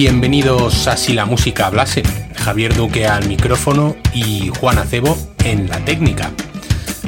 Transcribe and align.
Bienvenidos 0.00 0.86
a 0.86 0.96
Si 0.96 1.12
la 1.12 1.26
música 1.26 1.66
hablase. 1.66 2.04
Javier 2.36 2.72
Duque 2.72 3.08
al 3.08 3.26
micrófono 3.26 3.96
y 4.14 4.48
Juan 4.60 4.78
Acebo 4.78 5.18
en 5.42 5.68
la 5.68 5.84
técnica. 5.84 6.30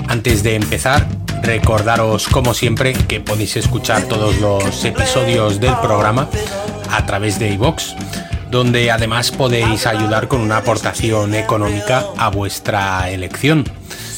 Antes 0.09 0.43
de 0.43 0.57
empezar, 0.57 1.07
recordaros 1.41 2.27
como 2.27 2.53
siempre 2.53 2.95
que 2.95 3.21
podéis 3.21 3.57
escuchar 3.57 4.09
todos 4.09 4.41
los 4.41 4.85
episodios 4.85 5.61
del 5.61 5.77
programa 5.77 6.29
a 6.91 7.07
través 7.07 7.39
de 7.39 7.53
iVox, 7.53 7.95
donde 8.51 8.91
además 8.91 9.31
podéis 9.31 9.87
ayudar 9.87 10.27
con 10.27 10.41
una 10.41 10.57
aportación 10.57 11.37
económica 11.37 12.07
a 12.19 12.29
vuestra 12.29 13.09
elección. 13.09 13.71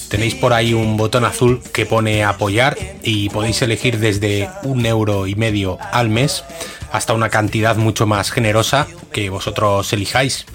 Tenéis 0.08 0.34
por 0.34 0.54
ahí 0.54 0.72
un 0.72 0.96
botón 0.96 1.26
azul 1.26 1.62
que 1.74 1.84
pone 1.84 2.24
apoyar 2.24 2.78
y 3.02 3.28
podéis 3.28 3.60
elegir 3.60 3.98
desde 3.98 4.48
un 4.62 4.86
euro 4.86 5.26
y 5.26 5.34
medio 5.34 5.76
al 5.92 6.08
mes 6.08 6.42
hasta 6.92 7.14
una 7.14 7.30
cantidad 7.30 7.76
mucho 7.76 8.06
más 8.06 8.30
generosa 8.30 8.86
que 9.12 9.30
vosotros 9.30 9.92
elijáis. 9.92 10.46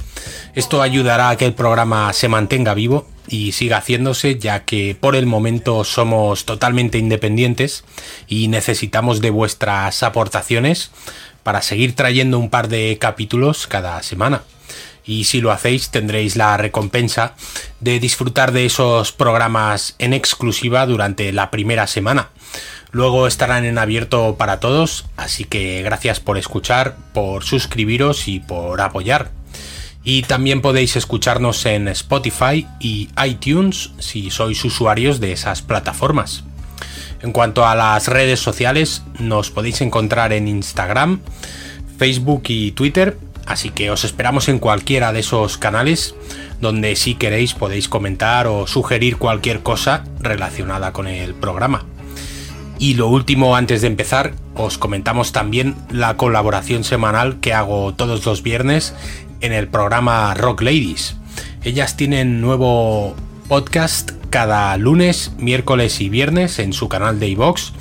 Esto 0.55 0.81
ayudará 0.81 1.29
a 1.29 1.37
que 1.37 1.45
el 1.45 1.53
programa 1.53 2.13
se 2.13 2.29
mantenga 2.29 2.73
vivo 2.73 3.07
y 3.27 3.51
siga 3.51 3.77
haciéndose 3.77 4.37
ya 4.37 4.63
que 4.63 4.95
por 4.99 5.15
el 5.15 5.25
momento 5.25 5.83
somos 5.83 6.45
totalmente 6.45 6.97
independientes 6.97 7.83
y 8.27 8.47
necesitamos 8.47 9.19
de 9.19 9.31
vuestras 9.31 10.03
aportaciones 10.03 10.91
para 11.43 11.61
seguir 11.61 11.95
trayendo 11.95 12.39
un 12.39 12.49
par 12.49 12.67
de 12.67 12.97
capítulos 12.99 13.67
cada 13.67 14.01
semana 14.03 14.43
y 15.07 15.23
si 15.23 15.41
lo 15.41 15.51
hacéis 15.51 15.89
tendréis 15.89 16.35
la 16.35 16.57
recompensa 16.57 17.33
de 17.79 17.99
disfrutar 17.99 18.51
de 18.51 18.65
esos 18.65 19.13
programas 19.13 19.95
en 19.97 20.13
exclusiva 20.13 20.85
durante 20.85 21.31
la 21.31 21.49
primera 21.49 21.87
semana. 21.87 22.29
Luego 22.91 23.27
estarán 23.27 23.65
en 23.65 23.77
abierto 23.77 24.35
para 24.37 24.59
todos, 24.59 25.05
así 25.17 25.43
que 25.43 25.81
gracias 25.83 26.19
por 26.19 26.37
escuchar, 26.37 26.95
por 27.13 27.43
suscribiros 27.43 28.27
y 28.27 28.39
por 28.39 28.81
apoyar. 28.81 29.31
Y 30.03 30.21
también 30.23 30.61
podéis 30.61 30.95
escucharnos 30.95 31.65
en 31.65 31.87
Spotify 31.89 32.65
y 32.79 33.09
iTunes 33.25 33.91
si 33.99 34.29
sois 34.29 34.63
usuarios 34.63 35.19
de 35.19 35.33
esas 35.33 35.61
plataformas. 35.61 36.43
En 37.21 37.31
cuanto 37.31 37.65
a 37.65 37.75
las 37.75 38.07
redes 38.07 38.39
sociales, 38.39 39.03
nos 39.19 39.51
podéis 39.51 39.81
encontrar 39.81 40.31
en 40.31 40.47
Instagram, 40.47 41.19
Facebook 41.97 42.43
y 42.47 42.71
Twitter 42.71 43.17
Así 43.47 43.69
que 43.69 43.89
os 43.89 44.03
esperamos 44.03 44.49
en 44.49 44.59
cualquiera 44.59 45.13
de 45.13 45.21
esos 45.21 45.57
canales 45.57 46.15
donde 46.59 46.97
si 46.97 47.15
queréis 47.15 47.53
podéis 47.53 47.87
comentar 47.87 48.45
o 48.45 48.67
sugerir 48.67 49.17
cualquier 49.17 49.63
cosa 49.63 50.03
relacionada 50.19 50.91
con 50.91 51.07
el 51.07 51.33
programa. 51.33 51.86
Y 52.79 52.93
lo 52.93 53.07
último 53.07 53.55
antes 53.55 53.81
de 53.81 53.87
empezar, 53.87 54.33
os 54.55 54.77
comentamos 54.77 55.31
también 55.31 55.75
la 55.91 56.15
colaboración 56.15 56.83
semanal 56.83 57.39
que 57.39 57.53
hago 57.53 57.93
todos 57.93 58.25
los 58.25 58.43
viernes 58.43 58.93
en 59.41 59.51
el 59.51 59.67
programa 59.67 60.33
Rock 60.35 60.61
Ladies. 60.61 61.15
Ellas 61.63 61.97
tienen 61.97 62.39
nuevo 62.39 63.15
podcast 63.47 64.11
cada 64.29 64.77
lunes, 64.77 65.31
miércoles 65.37 66.01
y 66.01 66.09
viernes 66.09 66.59
en 66.59 66.73
su 66.73 66.89
canal 66.89 67.19
de 67.19 67.29
iVox 67.29 67.73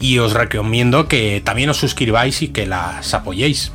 y 0.00 0.18
os 0.18 0.34
recomiendo 0.34 1.08
que 1.08 1.40
también 1.44 1.70
os 1.70 1.78
suscribáis 1.78 2.42
y 2.42 2.48
que 2.48 2.66
las 2.66 3.14
apoyéis. 3.14 3.72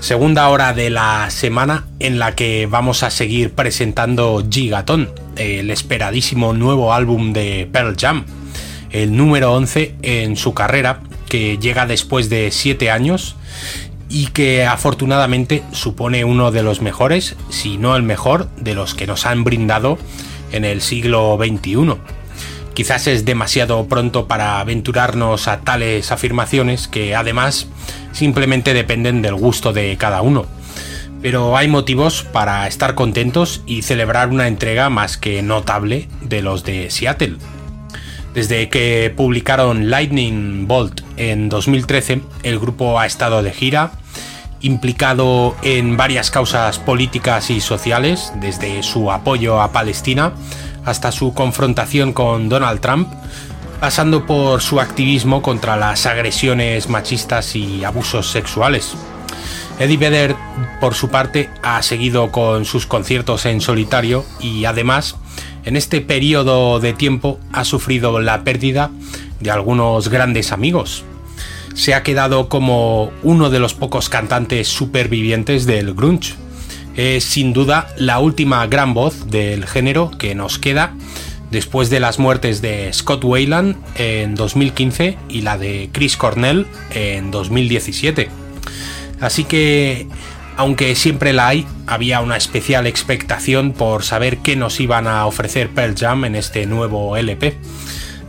Segunda 0.00 0.48
hora 0.48 0.72
de 0.72 0.90
la 0.90 1.30
semana 1.30 1.86
en 1.98 2.18
la 2.18 2.34
que 2.34 2.66
vamos 2.66 3.02
a 3.02 3.10
seguir 3.10 3.52
presentando 3.52 4.46
Gigaton, 4.48 5.10
el 5.36 5.70
esperadísimo 5.70 6.52
nuevo 6.52 6.92
álbum 6.92 7.32
de 7.32 7.68
Pearl 7.70 7.96
Jam, 7.98 8.24
el 9.02 9.16
número 9.16 9.52
11 9.52 9.96
en 10.02 10.36
su 10.36 10.54
carrera, 10.54 11.00
que 11.28 11.58
llega 11.58 11.86
después 11.86 12.30
de 12.30 12.50
7 12.50 12.90
años 12.90 13.36
y 14.08 14.28
que 14.28 14.64
afortunadamente 14.64 15.62
supone 15.72 16.24
uno 16.24 16.50
de 16.50 16.62
los 16.62 16.80
mejores, 16.80 17.36
si 17.50 17.76
no 17.76 17.96
el 17.96 18.02
mejor, 18.02 18.48
de 18.56 18.74
los 18.74 18.94
que 18.94 19.06
nos 19.06 19.26
han 19.26 19.44
brindado 19.44 19.98
en 20.52 20.64
el 20.64 20.80
siglo 20.80 21.38
XXI. 21.38 21.96
Quizás 22.72 23.06
es 23.06 23.24
demasiado 23.24 23.86
pronto 23.86 24.28
para 24.28 24.60
aventurarnos 24.60 25.48
a 25.48 25.60
tales 25.60 26.12
afirmaciones 26.12 26.88
que 26.88 27.14
además 27.14 27.66
simplemente 28.12 28.74
dependen 28.74 29.22
del 29.22 29.34
gusto 29.34 29.72
de 29.72 29.96
cada 29.98 30.22
uno. 30.22 30.46
Pero 31.20 31.56
hay 31.56 31.68
motivos 31.68 32.22
para 32.22 32.66
estar 32.66 32.94
contentos 32.94 33.62
y 33.66 33.82
celebrar 33.82 34.28
una 34.28 34.46
entrega 34.46 34.90
más 34.90 35.16
que 35.16 35.42
notable 35.42 36.08
de 36.20 36.42
los 36.42 36.64
de 36.64 36.90
Seattle. 36.90 37.36
Desde 38.36 38.68
que 38.68 39.10
publicaron 39.16 39.88
Lightning 39.88 40.68
Bolt 40.68 41.00
en 41.16 41.48
2013, 41.48 42.20
el 42.42 42.58
grupo 42.58 43.00
ha 43.00 43.06
estado 43.06 43.42
de 43.42 43.50
gira, 43.50 43.92
implicado 44.60 45.56
en 45.62 45.96
varias 45.96 46.30
causas 46.30 46.78
políticas 46.78 47.48
y 47.48 47.62
sociales, 47.62 48.34
desde 48.38 48.82
su 48.82 49.10
apoyo 49.10 49.62
a 49.62 49.72
Palestina 49.72 50.34
hasta 50.84 51.12
su 51.12 51.32
confrontación 51.32 52.12
con 52.12 52.50
Donald 52.50 52.80
Trump, 52.80 53.08
pasando 53.80 54.26
por 54.26 54.60
su 54.60 54.80
activismo 54.80 55.40
contra 55.40 55.78
las 55.78 56.04
agresiones 56.04 56.90
machistas 56.90 57.56
y 57.56 57.84
abusos 57.84 58.30
sexuales. 58.30 58.98
Eddie 59.78 59.96
Vedder, 59.96 60.36
por 60.78 60.94
su 60.94 61.08
parte, 61.08 61.48
ha 61.62 61.82
seguido 61.82 62.30
con 62.30 62.66
sus 62.66 62.84
conciertos 62.84 63.46
en 63.46 63.62
solitario 63.62 64.26
y 64.40 64.66
además, 64.66 65.16
en 65.66 65.76
este 65.76 66.00
periodo 66.00 66.80
de 66.80 66.94
tiempo, 66.94 67.38
ha 67.52 67.64
sufrido 67.64 68.18
la 68.20 68.42
pérdida 68.42 68.90
de 69.40 69.50
algunos 69.50 70.08
grandes 70.08 70.52
amigos. 70.52 71.04
Se 71.74 71.92
ha 71.92 72.02
quedado 72.02 72.48
como 72.48 73.10
uno 73.22 73.50
de 73.50 73.58
los 73.58 73.74
pocos 73.74 74.08
cantantes 74.08 74.68
supervivientes 74.68 75.66
del 75.66 75.92
grunge 75.92 76.34
es 76.96 77.24
sin 77.24 77.52
duda 77.52 77.88
la 77.98 78.18
última 78.18 78.66
gran 78.66 78.94
voz 78.94 79.30
del 79.30 79.66
género 79.66 80.10
que 80.18 80.34
nos 80.34 80.58
queda 80.58 80.94
después 81.50 81.90
de 81.90 82.00
las 82.00 82.18
muertes 82.18 82.62
de 82.62 82.90
Scott 82.92 83.22
Wayland 83.22 83.76
en 83.96 84.34
2015 84.34 85.18
y 85.28 85.42
la 85.42 85.58
de 85.58 85.90
Chris 85.92 86.16
Cornell 86.16 86.66
en 86.94 87.30
2017. 87.30 88.30
Así 89.20 89.44
que, 89.44 90.08
aunque 90.56 90.94
siempre 90.94 91.32
la 91.32 91.48
hay, 91.48 91.66
había 91.86 92.20
una 92.20 92.36
especial 92.36 92.86
expectación 92.86 93.72
por 93.72 94.04
saber 94.04 94.38
qué 94.38 94.56
nos 94.56 94.80
iban 94.80 95.06
a 95.06 95.26
ofrecer 95.26 95.70
Pearl 95.70 95.94
Jam 95.96 96.24
en 96.24 96.34
este 96.34 96.66
nuevo 96.66 97.16
LP. 97.16 97.58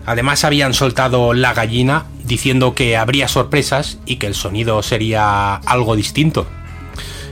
Además 0.06 0.44
habían 0.44 0.74
soltado 0.74 1.34
la 1.34 1.54
gallina 1.54 2.06
diciendo 2.24 2.76
que 2.76 2.98
habría 2.98 3.28
sorpresas 3.28 3.98
y 4.06 4.18
que 4.18 4.28
el 4.28 4.36
sonido 4.36 4.82
sería 4.84 5.56
algo 5.56 5.96
distinto. 5.96 6.48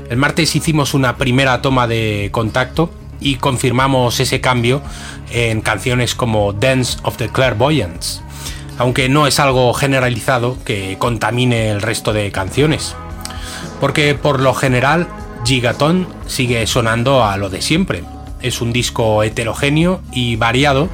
El 0.10 0.18
martes 0.18 0.56
hicimos 0.56 0.94
una 0.94 1.18
primera 1.18 1.62
toma 1.62 1.88
de 1.88 2.30
contacto 2.32 2.92
y 3.20 3.36
confirmamos 3.36 4.20
ese 4.20 4.40
cambio 4.42 4.82
en 5.32 5.62
canciones 5.62 6.16
como 6.16 6.54
Dance 6.54 6.98
of 7.04 7.18
the 7.18 7.30
Clairvoyants, 7.30 8.22
aunque 8.78 9.10
no 9.10 9.26
es 9.26 9.40
algo 9.40 9.74
generalizado 9.74 10.58
que 10.64 10.98
contamine 11.00 11.70
el 11.72 11.82
resto 11.82 12.14
de 12.14 12.32
canciones, 12.32 12.96
porque 13.80 14.16
por 14.16 14.40
lo 14.40 14.54
general 14.54 15.08
Gigaton 15.46 16.08
sigue 16.28 16.66
sonando 16.68 17.24
a 17.24 17.38
lo 17.38 17.50
de 17.50 17.62
siempre. 17.62 18.04
Es 18.42 18.62
un 18.62 18.74
disco 18.74 19.24
heterogéneo 19.24 20.02
y 20.12 20.36
variado, 20.36 20.90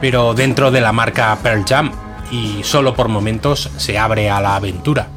pero 0.00 0.34
dentro 0.34 0.70
de 0.70 0.80
la 0.80 0.92
marca 0.92 1.36
Pearl 1.42 1.64
Jam 1.66 1.92
y 2.30 2.62
solo 2.62 2.94
por 2.94 3.08
momentos 3.08 3.70
se 3.76 3.98
abre 3.98 4.30
a 4.30 4.40
la 4.40 4.56
aventura. 4.56 5.08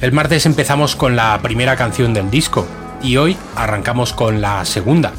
El 0.00 0.12
martes 0.12 0.46
empezamos 0.46 0.96
con 0.96 1.16
la 1.16 1.38
primera 1.42 1.76
canción 1.76 2.14
del 2.14 2.30
disco 2.30 2.66
y 3.02 3.16
hoy 3.16 3.36
arrancamos 3.54 4.12
con 4.12 4.40
la 4.40 4.64
segunda, 4.64 5.12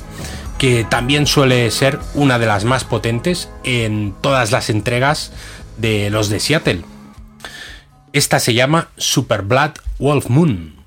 que 0.58 0.86
también 0.86 1.28
suele 1.28 1.70
ser 1.72 2.00
una 2.14 2.40
de 2.40 2.48
las 2.48 2.64
más 2.64 2.84
potentes 2.84 3.50
en 3.64 4.14
todas 4.22 4.52
las 4.52 4.70
entregas 4.70 5.32
de 5.78 6.10
los 6.10 6.30
de 6.30 6.40
Seattle. 6.40 6.84
Esta 8.14 8.40
se 8.40 8.54
llama 8.54 8.90
Super 8.98 9.42
Blood 9.44 9.72
Wolf 10.00 10.30
Moon. 10.30 10.81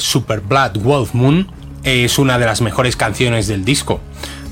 Super 0.00 0.40
Blood 0.40 0.78
Wolf 0.78 1.12
Moon 1.12 1.48
es 1.84 2.18
una 2.18 2.38
de 2.38 2.46
las 2.46 2.62
mejores 2.62 2.96
canciones 2.96 3.46
del 3.46 3.64
disco, 3.64 4.00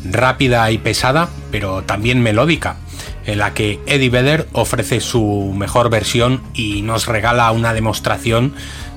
rápida 0.04 0.70
y 0.70 0.78
pesada, 0.78 1.30
pero 1.50 1.82
también 1.82 2.22
melódica, 2.22 2.76
en 3.24 3.38
la 3.38 3.54
que 3.54 3.80
Eddie 3.86 4.10
Vedder 4.10 4.46
ofrece 4.52 5.00
su 5.00 5.52
mejor 5.56 5.88
versión 5.88 6.42
y 6.52 6.82
nos 6.82 7.06
regala 7.06 7.50
una 7.52 7.72
demostración 7.72 8.54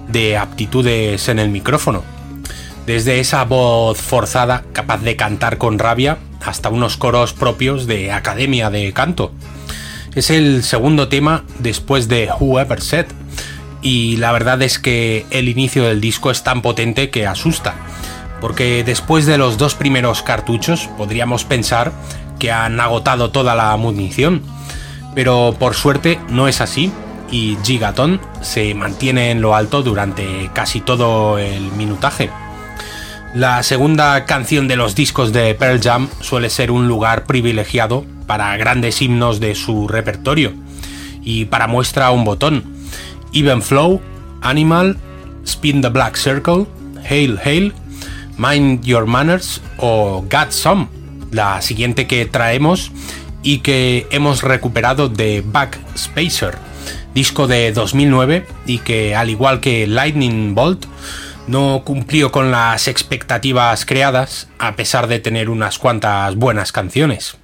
de 0.10 0.38
aptitudes 0.38 1.30
en 1.30 1.40
el 1.40 1.50
micrófono. 1.50 2.04
Desde 2.86 3.20
esa 3.20 3.44
voz 3.46 3.98
forzada, 3.98 4.64
capaz 4.74 5.02
de 5.02 5.16
cantar 5.16 5.58
con 5.58 5.80
rabia, 5.80 6.18
hasta 6.46 6.70
unos 6.70 6.98
coros 6.98 7.34
propios 7.34 7.88
de 7.88 8.12
academia 8.12 8.70
de 8.70 8.92
canto. 8.92 9.32
Es 10.14 10.30
el 10.30 10.64
segundo 10.64 11.08
tema 11.08 11.44
después 11.60 12.08
de 12.08 12.30
Whoever 12.40 12.82
Said, 12.82 13.06
y 13.82 14.18
la 14.18 14.32
verdad 14.32 14.62
es 14.62 14.80
que 14.80 15.26
el 15.30 15.50
inicio 15.50 15.84
del 15.86 16.02
disco 16.02 16.32
es 16.32 16.44
tan 16.44 16.62
potente 16.62 17.10
que 17.10 17.28
asusta, 17.28 17.76
porque 18.42 18.84
después 18.84 19.26
de 19.26 19.38
los 19.38 19.58
dos 19.58 19.76
primeros 19.76 20.24
cartuchos 20.24 20.90
podríamos 20.98 21.44
pensar 21.44 21.92
que 22.40 22.52
han 22.52 22.80
agotado 22.80 23.32
toda 23.32 23.56
la 23.56 23.76
munición, 23.78 24.42
pero 25.16 25.56
por 25.58 25.76
suerte 25.76 26.20
no 26.30 26.48
es 26.48 26.62
así 26.62 26.92
y 27.32 27.58
Gigaton 27.64 28.22
se 28.42 28.74
mantiene 28.74 29.32
en 29.32 29.42
lo 29.42 29.56
alto 29.56 29.84
durante 29.84 30.50
casi 30.54 30.82
todo 30.82 31.38
el 31.38 31.72
minutaje. 31.74 32.30
La 33.34 33.62
segunda 33.62 34.26
canción 34.26 34.68
de 34.68 34.78
los 34.78 34.96
discos 34.96 35.34
de 35.34 35.54
Pearl 35.54 35.82
Jam 35.82 36.08
suele 36.22 36.50
ser 36.50 36.72
un 36.72 36.88
lugar 36.88 37.26
privilegiado 37.26 38.06
para 38.26 38.56
grandes 38.58 39.02
himnos 39.02 39.40
de 39.40 39.54
su 39.54 39.88
repertorio 39.88 40.54
y 41.24 41.46
para 41.46 41.68
muestra 41.68 42.10
un 42.12 42.24
botón. 42.24 42.77
Even 43.34 43.62
Flow, 43.62 44.02
Animal, 44.42 44.98
Spin 45.46 45.82
the 45.82 45.90
Black 45.90 46.18
Circle, 46.18 46.68
Hail 47.10 47.38
Hail, 47.44 47.74
Mind 48.38 48.84
Your 48.84 49.06
Manners 49.06 49.62
o 49.78 50.26
Got 50.30 50.52
Some, 50.52 50.88
la 51.32 51.62
siguiente 51.62 52.08
que 52.08 52.26
traemos 52.26 52.92
y 53.44 53.60
que 53.60 54.08
hemos 54.12 54.44
recuperado 54.44 55.10
de 55.10 55.44
Backspacer, 55.46 56.58
disco 57.14 57.48
de 57.48 57.72
2009 57.72 58.46
y 58.66 58.80
que 58.80 59.16
al 59.16 59.30
igual 59.30 59.60
que 59.60 59.88
Lightning 59.88 60.54
Bolt 60.54 60.86
no 61.48 61.82
cumplió 61.86 62.32
con 62.32 62.52
las 62.52 62.88
expectativas 62.88 63.86
creadas 63.86 64.50
a 64.60 64.76
pesar 64.76 65.08
de 65.08 65.20
tener 65.20 65.50
unas 65.50 65.80
cuantas 65.80 66.36
buenas 66.36 66.72
canciones. 66.72 67.38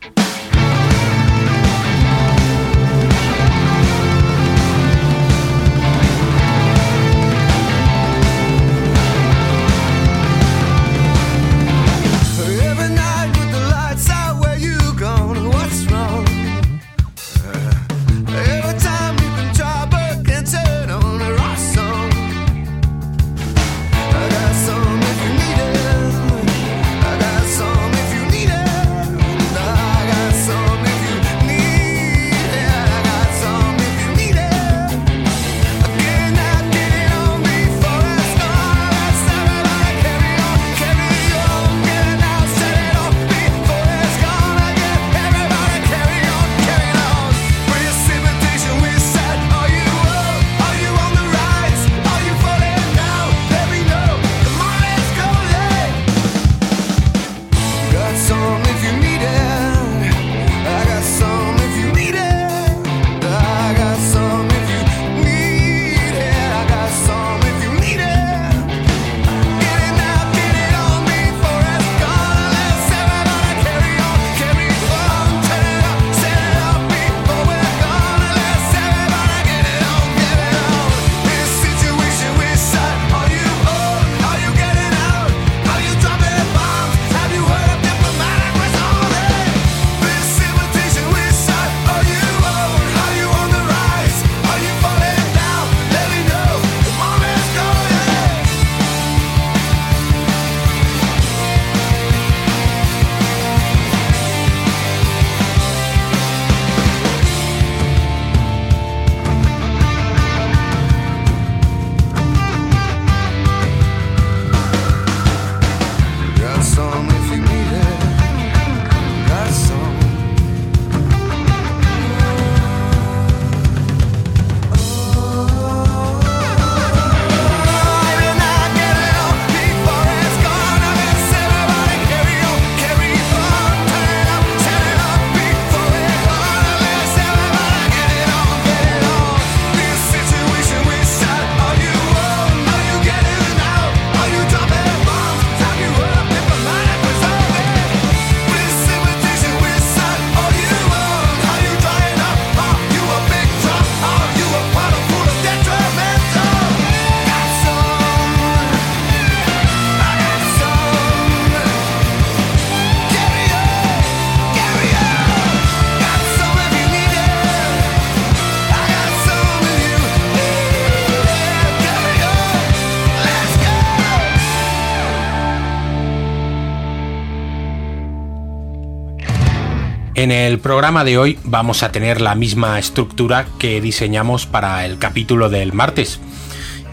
En 180.24 180.32
el 180.32 180.58
programa 180.60 181.04
de 181.04 181.18
hoy 181.18 181.38
vamos 181.44 181.84
a 181.84 181.92
tener 181.92 182.22
la 182.22 182.34
misma 182.34 182.80
estructura 182.80 183.46
que 183.60 183.82
diseñamos 183.82 184.46
para 184.46 184.86
el 184.86 184.98
capítulo 184.98 185.50
del 185.50 185.74
martes. 185.74 186.22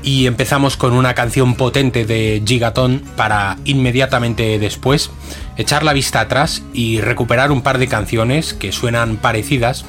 Y 0.03 0.27
empezamos 0.27 0.77
con 0.77 0.95
una 0.95 1.15
canción 1.15 1.55
potente 1.55 2.05
de 2.05 2.43
Gigaton 2.45 3.05
para 3.15 3.57
inmediatamente 3.65 4.59
después 4.59 5.13
echar 5.57 5.85
la 5.85 5.93
vista 5.93 6.19
atrás 6.19 6.65
y 6.75 7.01
recuperar 7.01 7.53
un 7.53 7.63
par 7.63 7.79
de 7.79 7.87
canciones 7.87 8.53
que 8.53 8.73
suenan 8.73 9.17
parecidas 9.17 9.85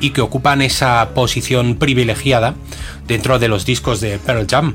y 0.00 0.10
que 0.10 0.22
ocupan 0.22 0.60
esa 0.60 1.10
posición 1.14 1.76
privilegiada 1.76 2.56
dentro 3.06 3.38
de 3.38 3.46
los 3.46 3.64
discos 3.64 4.00
de 4.00 4.18
Pearl 4.18 4.48
Jam. 4.50 4.74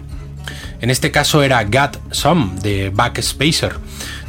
En 0.79 0.89
este 0.89 1.11
caso 1.11 1.43
era 1.43 1.65
Got 1.65 1.99
Some 2.11 2.61
de 2.61 2.91
Backspacer, 2.91 3.75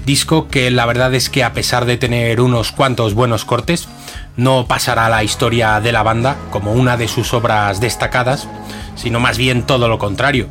disco 0.07 0.49
que 0.49 0.71
la 0.71 0.87
verdad 0.87 1.13
es 1.15 1.29
que 1.29 1.45
a 1.45 1.53
pesar 1.53 1.85
de 1.85 1.99
tener 1.99 2.41
unos 2.41 2.73
cuantos 2.73 3.13
buenos 3.13 3.45
cortes, 3.45 3.89
no 4.37 4.67
pasará 4.67 5.07
a 5.07 5.11
la 5.11 5.25
historia 5.25 5.81
de 5.81 5.93
la 5.93 6.03
banda 6.03 6.37
como 6.51 6.73
una 6.73 6.97
de 6.97 7.09
sus 7.09 7.35
obras 7.35 7.81
destacadas, 7.81 8.49
sino 8.95 9.21
más 9.21 9.37
bien 9.37 9.65
todo 9.65 9.89
lo 9.89 9.99
contrario. 9.99 10.49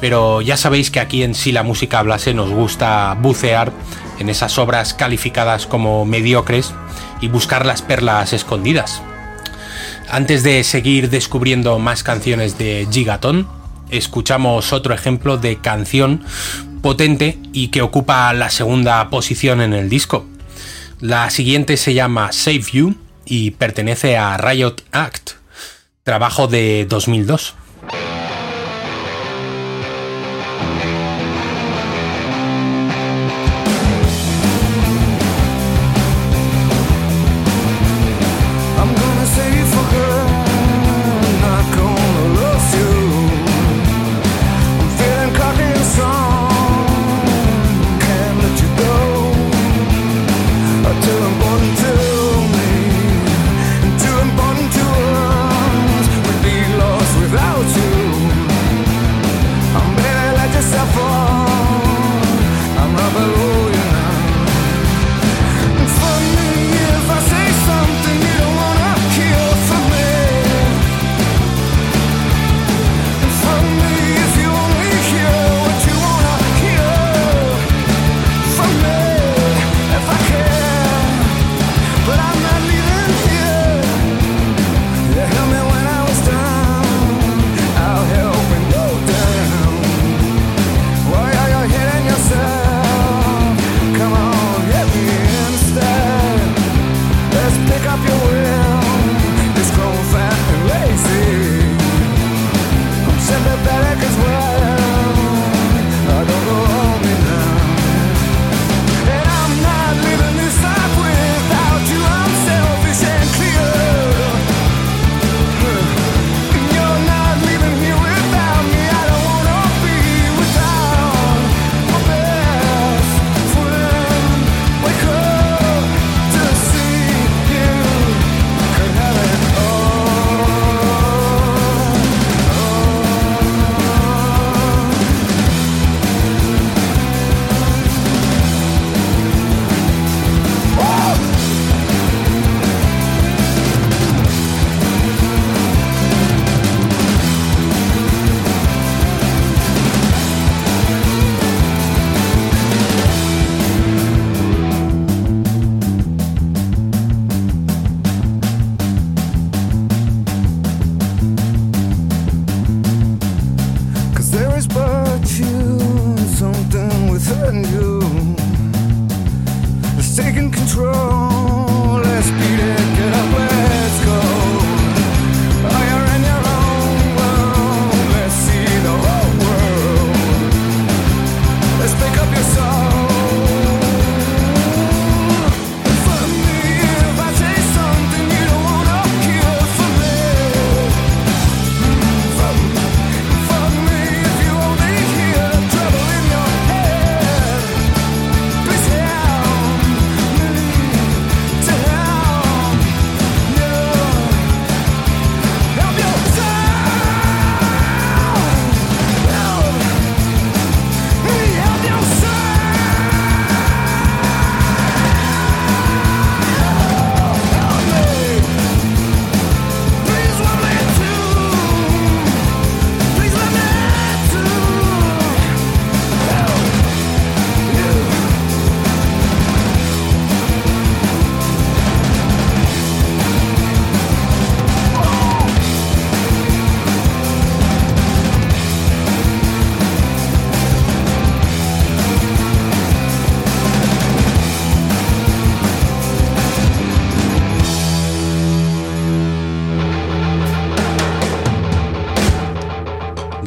pero 0.00 0.42
ya 0.42 0.58
sabéis 0.58 0.90
que 0.90 1.00
aquí 1.00 1.22
en 1.22 1.34
Si 1.34 1.52
la 1.52 1.62
música 1.62 1.98
hablase 1.98 2.34
nos 2.34 2.50
gusta 2.50 3.16
bucear 3.20 3.72
en 4.18 4.28
esas 4.28 4.58
obras 4.58 4.94
calificadas 4.94 5.66
como 5.66 6.04
mediocres 6.04 6.74
y 7.20 7.28
buscar 7.28 7.64
las 7.64 7.82
perlas 7.82 8.32
escondidas. 8.32 9.02
Antes 10.08 10.42
de 10.42 10.62
seguir 10.64 11.08
descubriendo 11.10 11.78
más 11.78 12.02
canciones 12.02 12.58
de 12.58 12.86
Gigaton, 12.90 13.48
escuchamos 13.90 14.72
otro 14.72 14.94
ejemplo 14.94 15.38
de 15.38 15.56
canción 15.56 16.24
potente 16.86 17.36
y 17.52 17.66
que 17.72 17.82
ocupa 17.82 18.32
la 18.32 18.48
segunda 18.48 19.10
posición 19.10 19.60
en 19.60 19.72
el 19.72 19.88
disco. 19.88 20.24
La 21.00 21.28
siguiente 21.30 21.76
se 21.78 21.94
llama 21.94 22.30
Save 22.30 22.62
You 22.70 22.94
y 23.24 23.50
pertenece 23.50 24.16
a 24.16 24.36
Riot 24.36 24.76
Act, 24.92 25.32
trabajo 26.04 26.46
de 26.46 26.86
2002. 26.88 27.56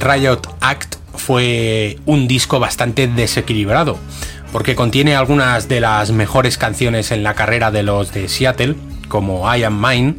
Riot 0.10 0.42
Act 0.62 0.96
fue 1.14 2.00
un 2.06 2.28
disco 2.28 2.60
bastante 2.60 3.08
desequilibrado, 3.08 4.00
porque 4.52 4.76
contiene 4.76 5.16
algunas 5.16 5.68
de 5.68 5.82
las 5.82 6.12
mejores 6.12 6.58
canciones 6.58 7.12
en 7.12 7.24
la 7.24 7.36
carrera 7.36 7.70
de 7.70 7.84
los 7.84 8.12
de 8.12 8.28
Seattle, 8.28 8.76
como 9.08 9.54
I 9.54 9.64
Am 9.64 9.80
Mine, 9.80 10.16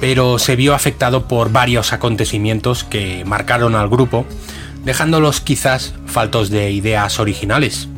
pero 0.00 0.38
se 0.38 0.56
vio 0.56 0.74
afectado 0.74 1.26
por 1.28 1.52
varios 1.52 1.92
acontecimientos 1.92 2.84
que 2.84 3.24
marcaron 3.24 3.74
al 3.74 3.88
grupo, 3.88 4.26
dejándolos 4.84 5.40
quizás 5.40 5.94
faltos 6.06 6.50
de 6.50 6.72
ideas 6.72 7.18
originales. 7.18 7.88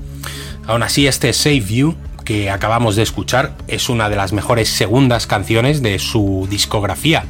Aún 0.67 0.85
así, 0.85 1.09
este 1.09 1.33
Save 1.33 1.65
You, 1.65 1.97
que 2.25 2.51
acabamos 2.51 2.95
de 2.95 3.03
escuchar, 3.03 3.57
es 3.67 3.89
una 3.89 4.09
de 4.09 4.17
las 4.17 4.33
mejores 4.33 4.69
segundas 4.69 5.27
canciones 5.27 5.83
de 5.83 5.99
su 5.99 6.47
discografía 6.49 7.25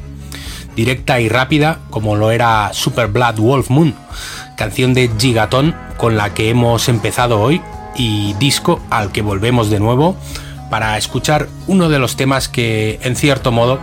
directa 0.77 1.19
y 1.19 1.27
rápida 1.27 1.79
como 1.89 2.15
lo 2.15 2.29
era 2.29 2.69
Super 2.71 3.07
Blood 3.07 3.39
Wolf 3.39 3.69
Moon, 3.71 3.95
canción 4.55 4.93
de 4.93 5.11
Gigaton 5.17 5.75
con 5.97 6.15
la 6.15 6.35
que 6.35 6.49
hemos 6.49 6.87
empezado 6.87 7.41
hoy 7.41 7.61
y 7.95 8.33
disco 8.35 8.79
al 8.91 9.11
que 9.11 9.23
volvemos 9.23 9.71
de 9.71 9.79
nuevo 9.79 10.15
para 10.69 10.97
escuchar 10.97 11.49
uno 11.65 11.89
de 11.89 11.97
los 11.97 12.15
temas 12.15 12.47
que 12.47 12.99
en 13.01 13.15
cierto 13.15 13.51
modo 13.51 13.79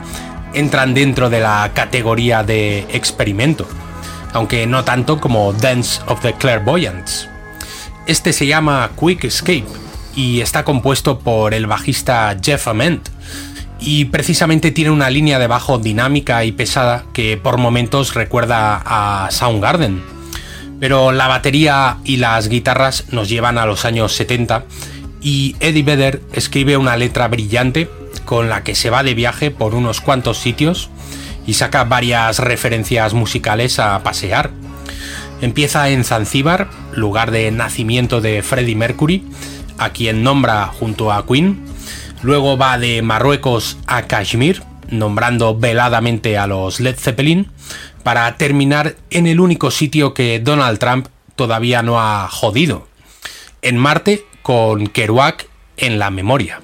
entran 0.54 0.94
dentro 0.94 1.30
de 1.30 1.40
la 1.40 1.72
categoría 1.74 2.44
de 2.44 2.86
experimento. 2.90 3.66
aunque 4.32 4.66
no 4.66 4.82
tanto 4.82 5.20
como 5.20 5.52
Dance 5.52 6.00
of 6.08 6.20
the 6.20 6.32
Clairvoyants. 6.34 7.28
Este 8.06 8.32
se 8.32 8.46
llama 8.46 8.90
Quick 8.98 9.24
Escape 9.24 9.64
y 10.16 10.40
está 10.40 10.64
compuesto 10.64 11.20
por 11.20 11.54
el 11.54 11.66
bajista 11.66 12.36
Jeff 12.42 12.66
Ament, 12.66 13.08
y 13.80 14.06
precisamente 14.06 14.70
tiene 14.70 14.90
una 14.90 15.10
línea 15.10 15.38
de 15.38 15.46
bajo 15.46 15.78
dinámica 15.78 16.44
y 16.44 16.52
pesada 16.52 17.04
que 17.12 17.36
por 17.36 17.58
momentos 17.58 18.14
recuerda 18.14 18.82
a 18.84 19.30
Soundgarden. 19.30 20.02
Pero 20.80 21.12
la 21.12 21.28
batería 21.28 21.98
y 22.04 22.16
las 22.16 22.48
guitarras 22.48 23.06
nos 23.10 23.28
llevan 23.28 23.58
a 23.58 23.66
los 23.66 23.84
años 23.84 24.12
70 24.14 24.64
y 25.20 25.56
Eddie 25.60 25.82
Vedder 25.82 26.22
escribe 26.32 26.76
una 26.76 26.96
letra 26.96 27.28
brillante 27.28 27.88
con 28.24 28.48
la 28.48 28.62
que 28.62 28.74
se 28.74 28.90
va 28.90 29.02
de 29.02 29.14
viaje 29.14 29.50
por 29.50 29.74
unos 29.74 30.00
cuantos 30.00 30.38
sitios 30.38 30.90
y 31.46 31.54
saca 31.54 31.84
varias 31.84 32.38
referencias 32.38 33.14
musicales 33.14 33.78
a 33.78 34.02
pasear. 34.02 34.50
Empieza 35.40 35.88
en 35.90 36.04
Zanzíbar, 36.04 36.70
lugar 36.94 37.30
de 37.30 37.50
nacimiento 37.50 38.20
de 38.20 38.42
Freddie 38.42 38.76
Mercury, 38.76 39.24
a 39.78 39.90
quien 39.90 40.22
nombra 40.22 40.66
junto 40.66 41.12
a 41.12 41.26
Queen. 41.26 41.60
Luego 42.24 42.56
va 42.56 42.78
de 42.78 43.02
Marruecos 43.02 43.76
a 43.86 44.04
Kashmir, 44.04 44.62
nombrando 44.88 45.58
veladamente 45.58 46.38
a 46.38 46.46
los 46.46 46.80
Led 46.80 46.96
Zeppelin, 46.96 47.50
para 48.02 48.34
terminar 48.38 48.96
en 49.10 49.26
el 49.26 49.40
único 49.40 49.70
sitio 49.70 50.14
que 50.14 50.40
Donald 50.40 50.78
Trump 50.78 51.08
todavía 51.36 51.82
no 51.82 52.00
ha 52.00 52.28
jodido, 52.30 52.88
en 53.60 53.76
Marte 53.76 54.24
con 54.40 54.86
Kerouac 54.86 55.50
en 55.76 55.98
la 55.98 56.10
memoria. 56.10 56.63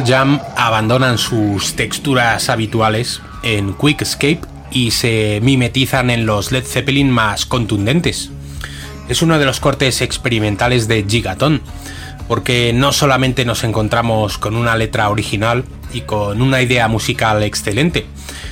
Jam 0.00 0.40
abandonan 0.56 1.18
sus 1.18 1.76
texturas 1.76 2.48
habituales 2.48 3.20
en 3.42 3.74
Quick 3.74 4.02
Escape 4.02 4.40
y 4.70 4.92
se 4.92 5.40
mimetizan 5.42 6.08
en 6.08 6.24
los 6.24 6.52
Led 6.52 6.64
Zeppelin 6.64 7.10
más 7.10 7.44
contundentes. 7.44 8.30
Es 9.08 9.20
uno 9.20 9.38
de 9.38 9.44
los 9.44 9.60
cortes 9.60 10.00
experimentales 10.00 10.88
de 10.88 11.04
Gigaton, 11.06 11.60
porque 12.28 12.72
no 12.72 12.92
solamente 12.92 13.44
nos 13.44 13.64
encontramos 13.64 14.38
con 14.38 14.56
una 14.56 14.76
letra 14.76 15.10
original 15.10 15.64
y 15.92 16.02
con 16.02 16.40
una 16.40 16.62
idea 16.62 16.88
musical 16.88 17.42
excelente, 17.42 18.06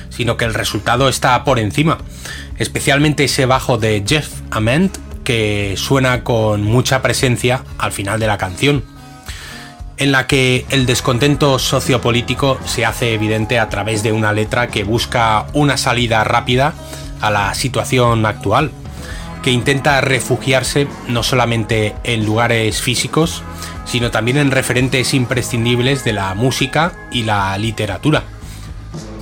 sino 0.09 0.37
que 0.37 0.45
el 0.45 0.53
resultado 0.53 1.09
está 1.09 1.43
por 1.43 1.57
encima, 1.57 1.97
especialmente 2.59 3.23
ese 3.23 3.47
bajo 3.47 3.79
de 3.79 4.03
Jeff 4.05 4.29
Ament 4.51 4.95
que 5.23 5.73
suena 5.77 6.23
con 6.23 6.63
mucha 6.63 7.01
presencia 7.01 7.63
al 7.79 7.91
final 7.91 8.19
de 8.19 8.27
la 8.27 8.37
canción 8.37 8.90
en 10.01 10.11
la 10.11 10.25
que 10.25 10.65
el 10.71 10.87
descontento 10.87 11.59
sociopolítico 11.59 12.57
se 12.65 12.87
hace 12.87 13.13
evidente 13.13 13.59
a 13.59 13.69
través 13.69 14.01
de 14.01 14.11
una 14.11 14.33
letra 14.33 14.67
que 14.67 14.83
busca 14.83 15.45
una 15.53 15.77
salida 15.77 16.23
rápida 16.23 16.73
a 17.21 17.29
la 17.29 17.53
situación 17.53 18.25
actual, 18.25 18.71
que 19.43 19.51
intenta 19.51 20.01
refugiarse 20.01 20.87
no 21.07 21.21
solamente 21.21 21.93
en 22.03 22.25
lugares 22.25 22.81
físicos, 22.81 23.43
sino 23.85 24.09
también 24.09 24.37
en 24.37 24.49
referentes 24.49 25.13
imprescindibles 25.13 26.03
de 26.03 26.13
la 26.13 26.33
música 26.33 26.93
y 27.11 27.21
la 27.21 27.55
literatura. 27.59 28.23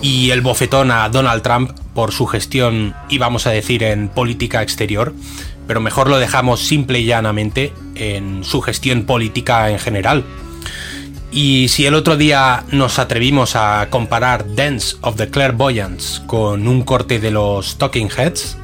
Y 0.01 0.29
el 0.29 0.39
bofetón 0.39 0.91
a 0.91 1.09
Donald 1.09 1.41
Trump 1.41 1.71
por 1.93 2.13
su 2.13 2.25
gestión, 2.25 2.95
y 3.09 3.17
vamos 3.17 3.47
a 3.47 3.49
decir 3.49 3.83
en 3.83 4.07
política 4.07 4.61
exterior, 4.61 5.13
pero 5.67 5.81
mejor 5.81 6.07
lo 6.07 6.19
dejamos 6.19 6.61
simple 6.61 7.01
y 7.01 7.05
llanamente 7.05 7.73
en 7.95 8.45
su 8.45 8.61
gestión 8.61 9.03
política 9.03 9.69
en 9.71 9.79
general 9.79 10.23
y 11.31 11.67
si 11.67 11.85
el 11.85 11.93
otro 11.93 12.17
día 12.17 12.63
nos 12.71 12.97
atrevimos 12.97 13.55
a 13.55 13.87
comparar 13.89 14.55
Dance 14.55 14.97
of 15.01 15.15
the 15.15 15.29
Clairvoyants 15.29 16.23
con 16.25 16.67
un 16.67 16.81
corte 16.81 17.19
de 17.19 17.29
los 17.29 17.77
Talking 17.77 18.09
Heads, 18.09 18.57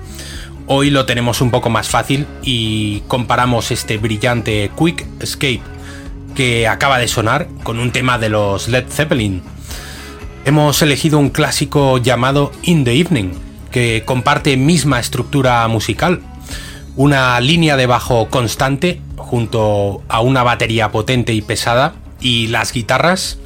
hoy 0.65 0.89
lo 0.89 1.05
tenemos 1.05 1.41
un 1.41 1.51
poco 1.51 1.69
más 1.69 1.87
fácil 1.87 2.25
y 2.41 3.01
comparamos 3.01 3.69
este 3.69 3.97
brillante 3.97 4.71
Quick 4.77 5.05
Escape 5.21 5.61
que 6.35 6.67
acaba 6.67 6.97
de 6.97 7.07
sonar 7.07 7.47
con 7.63 7.79
un 7.79 7.91
tema 7.91 8.17
de 8.17 8.29
los 8.29 8.67
Led 8.67 8.85
Zeppelin. 8.89 9.43
Hemos 10.43 10.81
elegido 10.81 11.19
un 11.19 11.29
clásico 11.29 11.99
llamado 11.99 12.51
In 12.63 12.83
the 12.83 12.99
Evening, 12.99 13.33
que 13.71 14.03
comparte 14.05 14.57
misma 14.57 14.99
estructura 14.99 15.67
musical, 15.67 16.21
una 16.95 17.39
línea 17.39 17.77
de 17.77 17.85
bajo 17.85 18.27
constante 18.29 19.01
junto 19.17 20.01
a 20.07 20.21
una 20.21 20.43
batería 20.43 20.91
potente 20.91 21.33
y 21.33 21.41
pesada 21.41 21.95
y 22.21 22.47
las 22.47 22.71
guitarras 22.71 23.37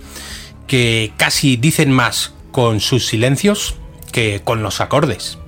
que 0.68 1.12
casi 1.18 1.58
dicen 1.58 1.92
más 1.92 2.34
con 2.52 2.80
sus 2.80 3.08
silencios 3.08 3.76
que 4.12 4.42
con 4.44 4.62
los 4.64 4.82
acordes. 4.82 5.39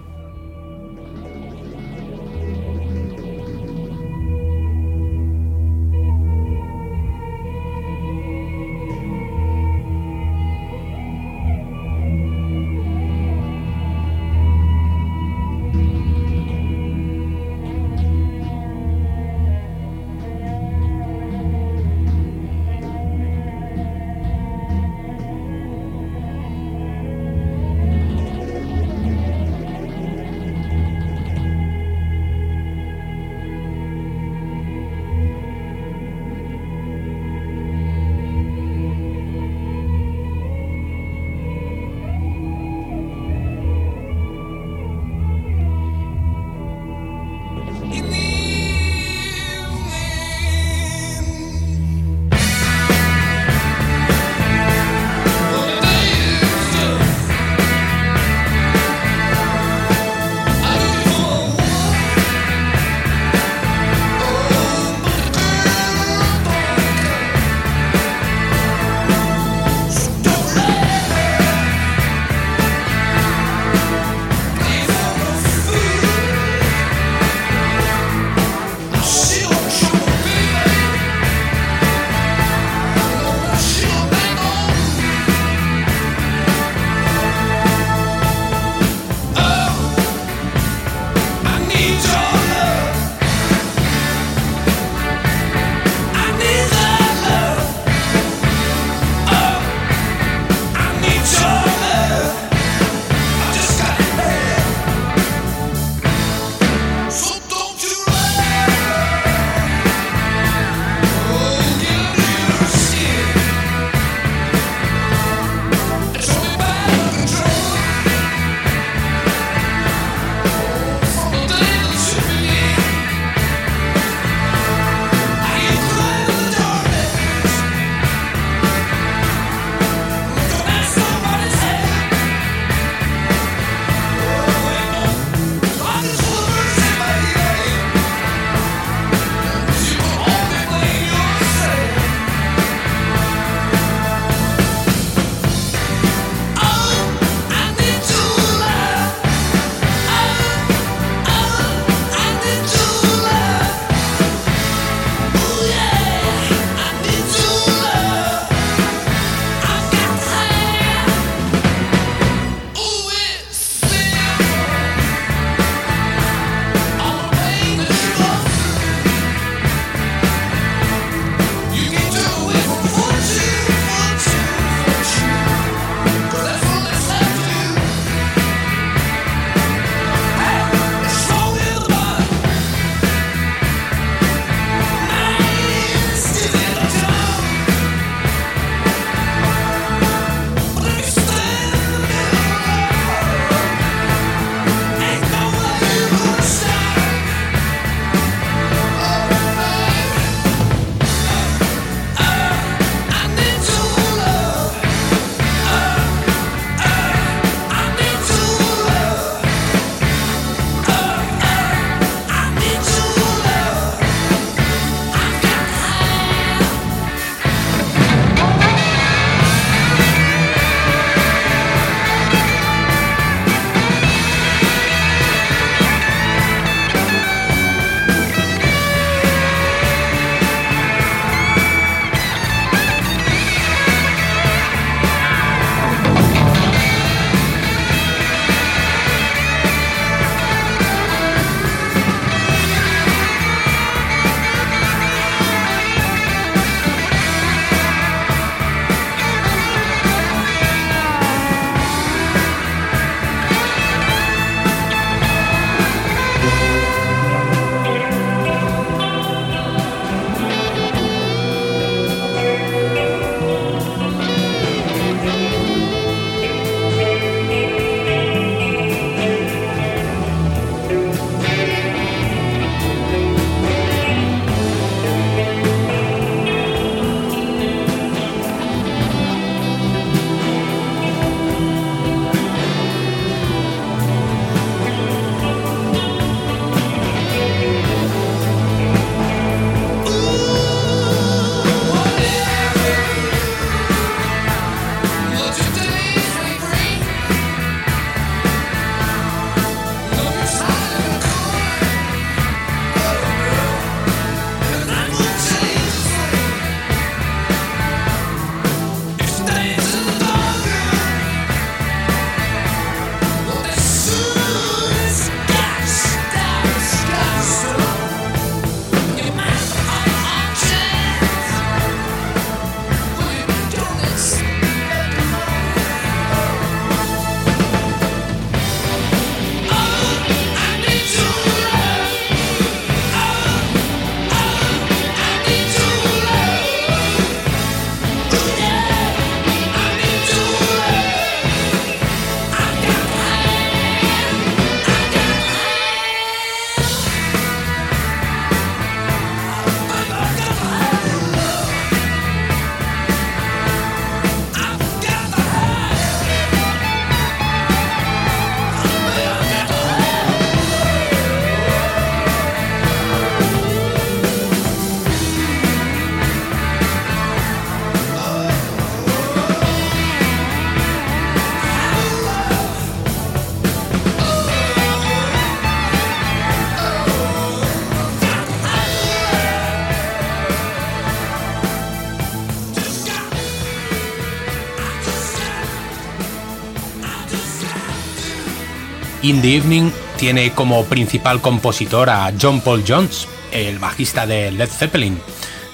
In 389.23 389.39
the 389.43 389.55
Evening 389.55 389.91
tiene 390.17 390.51
como 390.51 390.83
principal 390.85 391.41
compositor 391.41 392.09
a 392.09 392.33
John 392.41 392.59
Paul 392.59 392.83
Jones, 392.87 393.27
el 393.51 393.77
bajista 393.77 394.25
de 394.25 394.51
Led 394.51 394.67
Zeppelin. 394.67 395.19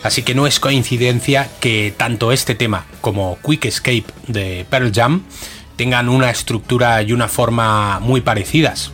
Así 0.04 0.24
que 0.24 0.36
no 0.36 0.48
es 0.48 0.60
coincidencia 0.60 1.50
que 1.62 1.94
tanto 1.96 2.34
este 2.34 2.56
tema 2.56 2.86
como 3.00 3.38
Quick 3.42 3.64
Escape 3.66 4.04
de 4.28 4.66
Pearl 4.70 4.92
Jam 4.94 5.24
tengan 5.78 6.10
una 6.10 6.30
estructura 6.30 7.02
y 7.04 7.14
una 7.14 7.30
forma 7.30 8.02
muy 8.02 8.20
parecidas. 8.20 8.92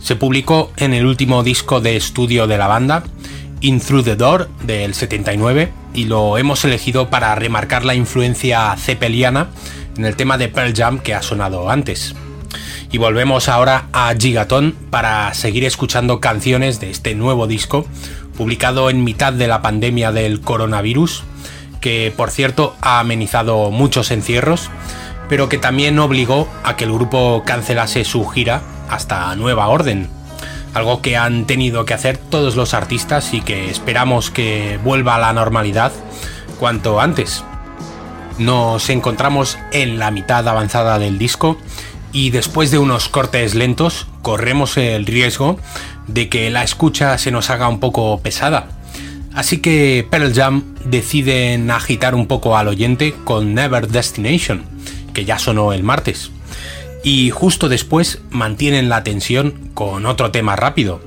Se 0.00 0.16
publicó 0.16 0.72
en 0.78 0.92
el 0.92 1.06
último 1.06 1.44
disco 1.44 1.80
de 1.80 1.94
estudio 1.94 2.48
de 2.48 2.58
la 2.58 2.66
banda, 2.66 3.04
In 3.60 3.80
Through 3.80 4.04
the 4.04 4.16
Door 4.16 4.48
del 4.64 4.94
79, 4.94 5.72
y 5.94 6.06
lo 6.06 6.38
hemos 6.38 6.64
elegido 6.64 7.08
para 7.08 7.36
remarcar 7.36 7.84
la 7.84 7.94
influencia 7.94 8.74
zeppeliana 8.76 9.50
en 9.96 10.04
el 10.04 10.16
tema 10.16 10.38
de 10.38 10.48
Pearl 10.48 10.74
Jam 10.74 10.98
que 10.98 11.14
ha 11.14 11.22
sonado 11.22 11.70
antes. 11.70 12.16
Y 12.90 12.98
volvemos 12.98 13.48
ahora 13.48 13.86
a 13.92 14.14
Gigaton 14.16 14.74
para 14.90 15.34
seguir 15.34 15.64
escuchando 15.64 16.20
canciones 16.20 16.80
de 16.80 16.90
este 16.90 17.14
nuevo 17.14 17.46
disco, 17.46 17.86
publicado 18.36 18.90
en 18.90 19.02
mitad 19.04 19.32
de 19.32 19.48
la 19.48 19.60
pandemia 19.60 20.12
del 20.12 20.40
coronavirus, 20.40 21.24
que 21.80 22.12
por 22.16 22.30
cierto 22.30 22.76
ha 22.80 23.00
amenizado 23.00 23.70
muchos 23.70 24.10
encierros, 24.10 24.70
pero 25.28 25.48
que 25.48 25.58
también 25.58 25.98
obligó 25.98 26.48
a 26.62 26.76
que 26.76 26.84
el 26.84 26.92
grupo 26.92 27.42
cancelase 27.44 28.04
su 28.04 28.26
gira 28.26 28.62
hasta 28.88 29.34
nueva 29.34 29.66
orden. 29.68 30.08
Algo 30.72 31.02
que 31.02 31.16
han 31.16 31.46
tenido 31.46 31.84
que 31.84 31.94
hacer 31.94 32.18
todos 32.18 32.54
los 32.54 32.74
artistas 32.74 33.34
y 33.34 33.40
que 33.40 33.70
esperamos 33.70 34.30
que 34.30 34.78
vuelva 34.84 35.16
a 35.16 35.18
la 35.18 35.32
normalidad 35.32 35.92
cuanto 36.60 37.00
antes. 37.00 37.42
Nos 38.38 38.90
encontramos 38.90 39.58
en 39.72 39.98
la 39.98 40.10
mitad 40.10 40.46
avanzada 40.46 40.98
del 40.98 41.18
disco 41.18 41.58
y 42.16 42.30
después 42.30 42.70
de 42.70 42.78
unos 42.78 43.10
cortes 43.10 43.54
lentos 43.54 44.06
corremos 44.22 44.78
el 44.78 45.04
riesgo 45.04 45.58
de 46.06 46.30
que 46.30 46.48
la 46.48 46.64
escucha 46.64 47.18
se 47.18 47.30
nos 47.30 47.50
haga 47.50 47.68
un 47.68 47.78
poco 47.78 48.18
pesada. 48.22 48.70
Así 49.34 49.58
que 49.58 50.08
Pearl 50.10 50.32
Jam 50.32 50.64
deciden 50.86 51.70
agitar 51.70 52.14
un 52.14 52.26
poco 52.26 52.56
al 52.56 52.68
oyente 52.68 53.14
con 53.24 53.52
Never 53.52 53.88
Destination, 53.88 54.64
que 55.12 55.26
ya 55.26 55.38
sonó 55.38 55.74
el 55.74 55.82
martes. 55.82 56.30
Y 57.04 57.28
justo 57.28 57.68
después 57.68 58.22
mantienen 58.30 58.88
la 58.88 59.04
tensión 59.04 59.70
con 59.74 60.06
otro 60.06 60.30
tema 60.30 60.56
rápido. 60.56 61.02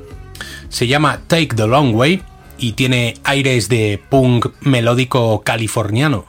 Se 0.69 0.86
llama 0.86 1.22
Take 1.26 1.56
the 1.56 1.65
Long 1.65 1.95
Way 1.95 2.22
y 2.60 2.74
tiene 2.74 3.15
aires 3.24 3.67
de 3.67 4.00
punk 4.12 4.50
melódico 4.62 5.41
californiano. 5.41 6.28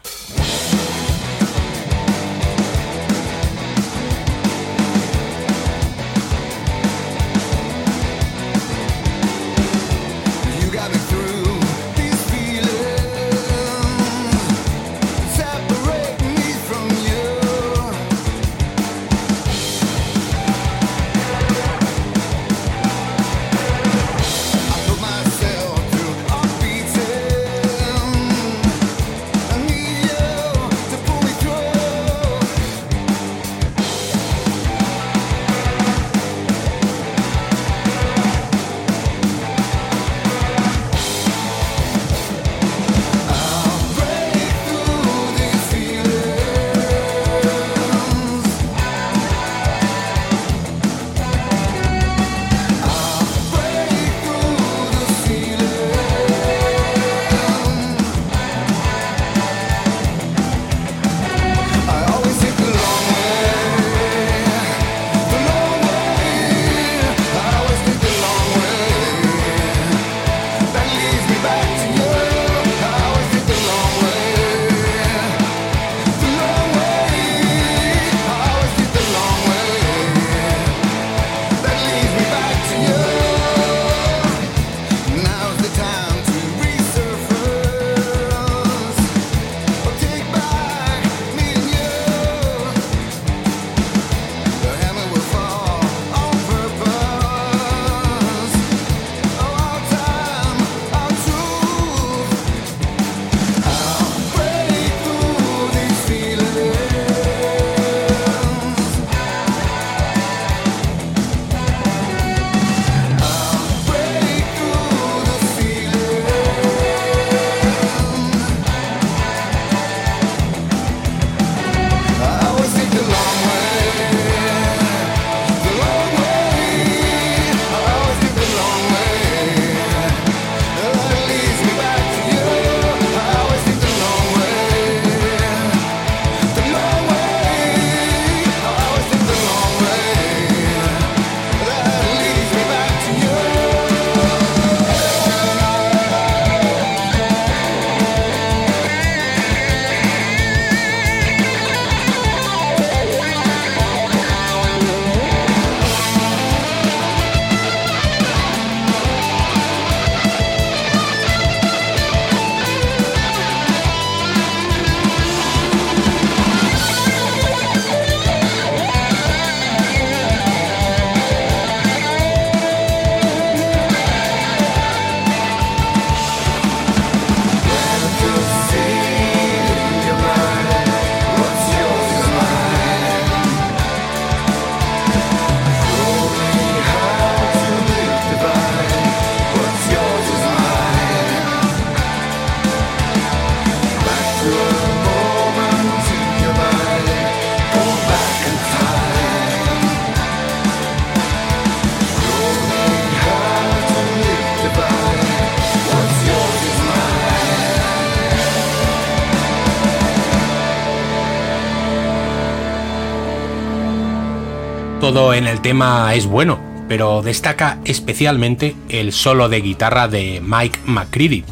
En 215.35 215.47
el 215.47 215.61
tema 215.61 216.15
es 216.15 216.27
bueno, 216.27 216.59
pero 216.89 217.21
destaca 217.23 217.79
especialmente 217.85 218.75
el 218.89 219.13
solo 219.13 219.49
de 219.49 219.61
guitarra 219.61 220.09
de 220.09 220.41
Mike 220.43 220.81
McCready, 220.87 221.45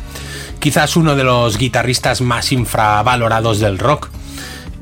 quizás 0.58 0.96
uno 0.96 1.14
de 1.14 1.24
los 1.24 1.58
guitarristas 1.58 2.20
más 2.20 2.50
infravalorados 2.50 3.60
del 3.60 3.78
rock. 3.78 4.08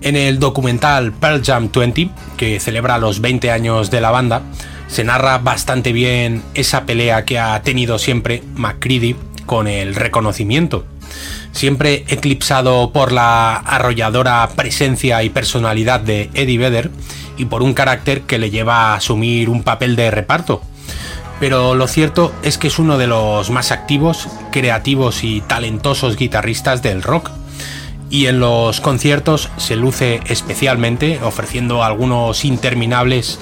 En 0.02 0.14
el 0.14 0.38
documental 0.38 1.12
Pearl 1.12 1.42
Jam 1.44 1.68
20, 1.74 2.10
que 2.36 2.60
celebra 2.60 2.98
los 2.98 3.20
20 3.20 3.50
años 3.50 3.90
de 3.90 4.00
la 4.00 4.12
banda, 4.12 4.42
se 4.86 5.04
narra 5.04 5.38
bastante 5.38 5.92
bien 5.92 6.42
esa 6.54 6.86
pelea 6.86 7.24
que 7.24 7.38
ha 7.40 7.60
tenido 7.62 7.98
siempre 7.98 8.42
McCready 8.54 9.16
con 9.46 9.66
el 9.66 9.94
reconocimiento. 9.94 10.86
Siempre 11.50 12.04
eclipsado 12.08 12.92
por 12.92 13.10
la 13.10 13.56
arrolladora 13.56 14.48
presencia 14.54 15.22
y 15.24 15.30
personalidad 15.30 16.00
de 16.00 16.30
Eddie 16.34 16.58
Vedder, 16.58 16.90
y 17.36 17.46
por 17.46 17.62
un 17.62 17.74
carácter 17.74 18.22
que 18.22 18.38
le 18.38 18.50
lleva 18.50 18.92
a 18.92 18.94
asumir 18.96 19.48
un 19.48 19.62
papel 19.62 19.96
de 19.96 20.10
reparto. 20.10 20.62
Pero 21.38 21.74
lo 21.74 21.86
cierto 21.86 22.32
es 22.42 22.56
que 22.56 22.68
es 22.68 22.78
uno 22.78 22.96
de 22.96 23.06
los 23.06 23.50
más 23.50 23.70
activos, 23.70 24.28
creativos 24.52 25.22
y 25.22 25.42
talentosos 25.42 26.16
guitarristas 26.16 26.82
del 26.82 27.02
rock. 27.02 27.30
Y 28.08 28.26
en 28.26 28.40
los 28.40 28.80
conciertos 28.80 29.50
se 29.56 29.76
luce 29.76 30.20
especialmente 30.28 31.20
ofreciendo 31.22 31.82
algunos 31.82 32.44
interminables 32.44 33.38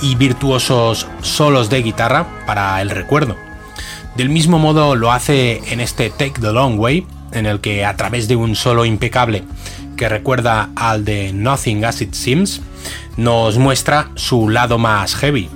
y 0.00 0.14
virtuosos 0.14 1.06
solos 1.20 1.68
de 1.68 1.82
guitarra 1.82 2.26
para 2.46 2.80
el 2.80 2.90
recuerdo. 2.90 3.36
Del 4.16 4.28
mismo 4.28 4.58
modo 4.58 4.94
lo 4.94 5.12
hace 5.12 5.60
en 5.72 5.80
este 5.80 6.08
Take 6.10 6.40
the 6.40 6.52
Long 6.52 6.78
Way, 6.78 7.06
en 7.32 7.46
el 7.46 7.60
que 7.60 7.84
a 7.84 7.96
través 7.96 8.28
de 8.28 8.36
un 8.36 8.54
solo 8.54 8.84
impecable 8.84 9.42
que 9.96 10.08
recuerda 10.08 10.70
al 10.76 11.04
de 11.04 11.32
Nothing 11.32 11.84
As 11.84 12.00
It 12.00 12.14
Seems, 12.14 12.60
nos 13.16 13.58
muestra 13.58 14.10
su 14.14 14.48
lado 14.48 14.78
más 14.78 15.14
heavy. 15.16 15.48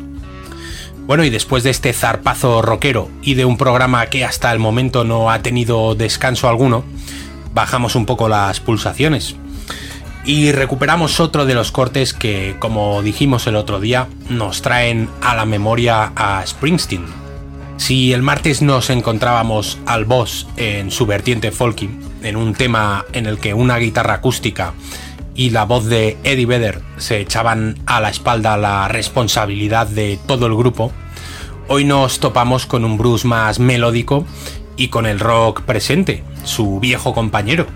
Bueno, 1.07 1.25
y 1.25 1.31
después 1.31 1.63
de 1.65 1.71
este 1.71 1.93
zarpazo 1.93 2.61
rockero 2.61 3.09
y 3.23 3.35
de 3.35 3.45
un 3.45 3.57
programa 3.57 4.07
que 4.07 4.25
hasta 4.25 4.53
el 4.53 4.59
momento 4.59 5.05
no 5.05 5.31
ha 5.31 5.41
tenido 5.41 5.95
descanso 5.95 6.49
alguno, 6.49 6.85
bajamos 7.55 7.97
un 7.97 8.05
poco 8.05 8.29
las 8.29 8.61
pulsaciones. 8.61 9.37
Y 10.25 10.53
recuperamos 10.53 11.21
otro 11.21 11.47
de 11.47 11.55
los 11.55 11.73
cortes 11.73 12.13
que, 12.13 12.57
como 12.59 13.03
dijimos 13.03 13.47
el 13.47 13.57
otro 13.57 13.81
día, 13.81 14.09
nos 14.29 14.61
traen 14.61 15.09
a 15.23 15.35
la 15.35 15.47
memoria 15.47 16.13
a 16.15 16.45
Springsteen. 16.47 17.28
Si 17.79 18.13
el 18.13 18.23
martes 18.23 18.61
nos 18.61 18.91
encontrábamos 18.91 19.79
al 19.87 20.05
boss 20.05 20.47
en 20.57 20.91
su 20.91 21.07
vertiente 21.07 21.53
folky, 21.53 21.89
en 22.23 22.37
un 22.37 22.53
tema 22.53 23.07
en 23.13 23.25
el 23.27 23.39
que 23.39 23.55
una 23.55 23.79
guitarra 23.79 24.15
acústica 24.15 24.75
y 25.35 25.51
la 25.51 25.65
voz 25.65 25.87
de 25.87 26.19
Eddie 26.25 26.45
Vedder 26.45 26.83
se 26.99 27.21
echaban 27.21 27.79
a 27.87 28.01
la 28.01 28.11
espalda 28.11 28.57
la 28.57 28.89
responsabilidad 28.89 29.87
de 29.87 30.19
todo 30.27 30.47
el 30.47 30.57
grupo, 30.57 30.93
hoy 31.69 31.85
nos 31.85 32.19
topamos 32.19 32.67
con 32.67 32.85
un 32.85 32.99
Bruce 32.99 33.27
más 33.27 33.61
melódico 33.61 34.27
y 34.77 34.89
con 34.89 35.07
el 35.07 35.21
rock 35.21 35.63
presente, 35.63 36.25
su 36.43 36.81
viejo 36.81 37.15
compañero. 37.15 37.67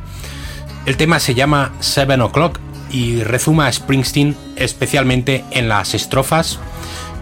El 0.84 0.96
tema 0.96 1.20
se 1.20 1.34
llama 1.34 1.72
Seven 1.78 2.22
O'Clock 2.22 2.58
y 2.90 3.22
rezuma 3.22 3.68
a 3.68 3.72
Springsteen 3.72 4.36
especialmente 4.56 5.44
en 5.52 5.68
las 5.68 5.94
estrofas, 5.94 6.58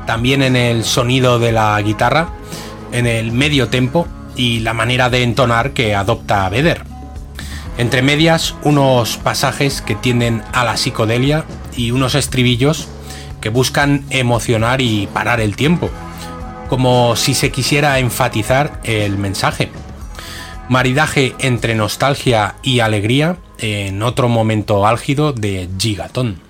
también 0.07 0.43
en 0.43 0.57
el 0.57 0.83
sonido 0.83 1.39
de 1.39 1.53
la 1.53 1.81
guitarra, 1.83 2.31
en 2.93 3.07
el 3.07 3.32
medio 3.32 3.68
tempo 3.68 4.07
y 4.36 4.61
la 4.61 4.74
manera 4.74 5.11
de 5.11 5.22
entonar 5.22 5.72
que 5.72 5.95
adopta 5.95 6.49
Vedder. 6.49 6.84
Entre 7.78 8.03
medias, 8.03 8.55
unos 8.64 9.16
pasajes 9.16 9.80
que 9.80 9.95
tienden 9.95 10.43
a 10.53 10.64
la 10.64 10.76
psicodelia 10.76 11.45
y 11.76 11.93
unos 11.93 12.14
estribillos 12.14 12.88
que 13.41 13.49
buscan 13.49 14.05
emocionar 14.11 14.80
y 14.80 15.09
parar 15.12 15.41
el 15.41 15.57
tiempo, 15.57 15.91
como 16.68 17.16
si 17.16 17.34
se 17.34 17.51
quisiera 17.51 17.99
enfatizar 17.99 18.80
el 18.84 19.16
mensaje. 19.16 19.70
Maridaje 20.68 21.34
entre 21.38 21.74
nostalgia 21.74 22.55
y 22.62 22.80
alegría 22.80 23.38
en 23.59 24.03
otro 24.03 24.28
momento 24.28 24.86
álgido 24.86 25.32
de 25.32 25.68
Gigatón. 25.78 26.49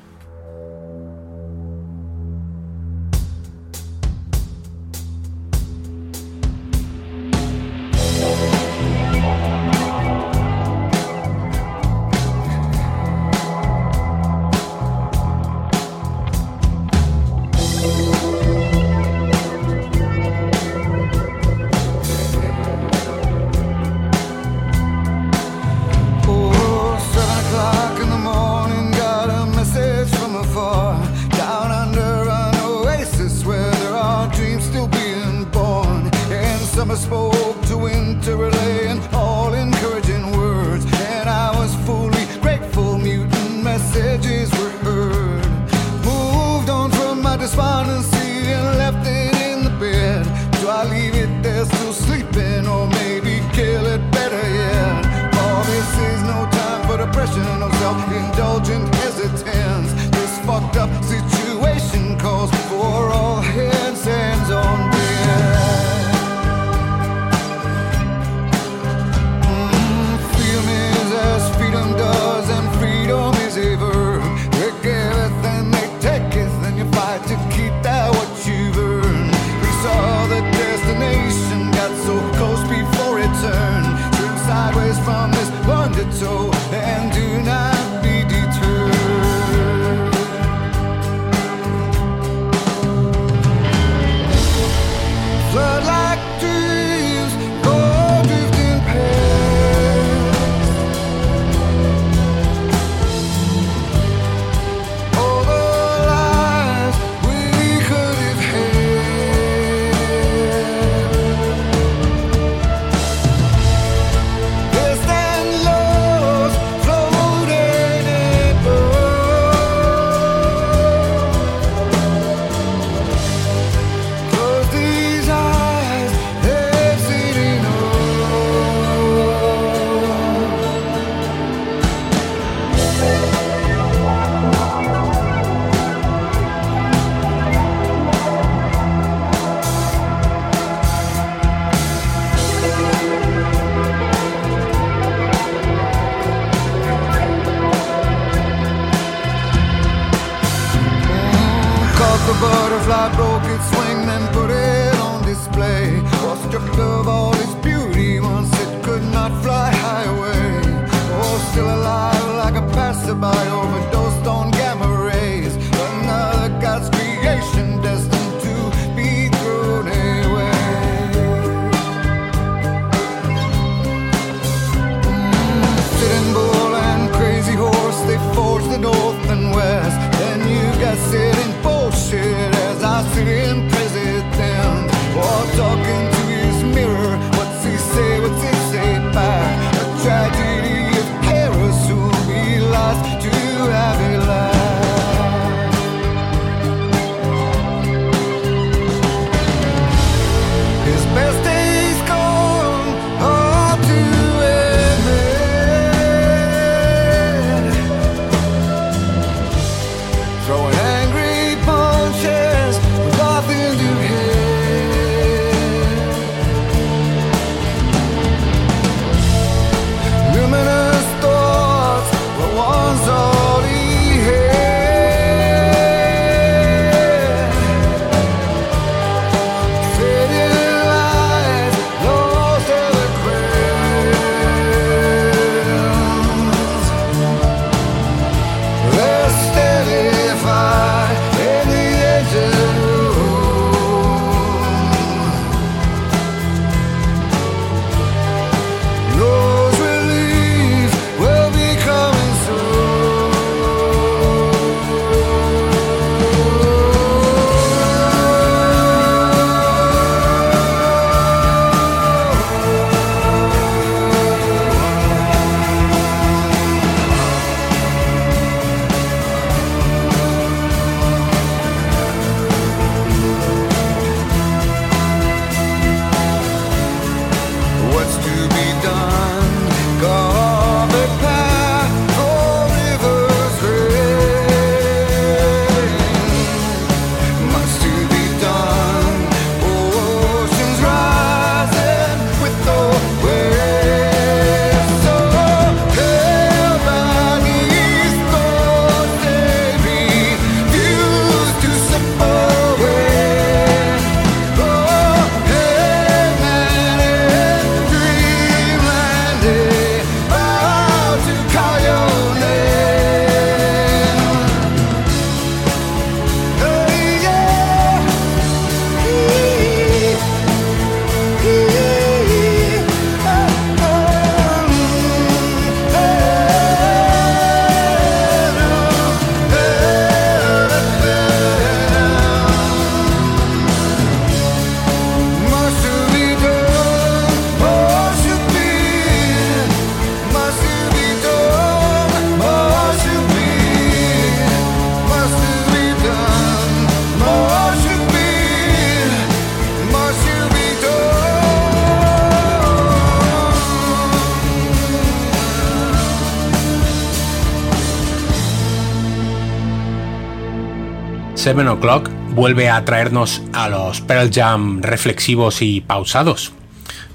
Seven 361.41 361.69
O'Clock 361.69 362.11
vuelve 362.35 362.69
a 362.69 362.85
traernos 362.85 363.41
a 363.55 363.71
los 363.71 364.03
Pearl 364.03 364.31
Jam 364.31 364.83
reflexivos 364.83 365.63
y 365.63 365.81
pausados. 365.81 366.53